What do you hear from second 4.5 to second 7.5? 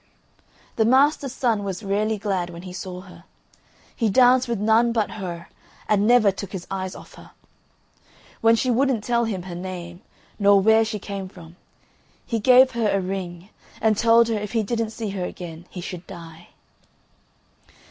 none but her and never took his eyes off her.